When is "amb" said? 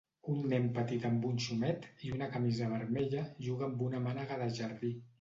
1.09-1.27, 3.71-3.89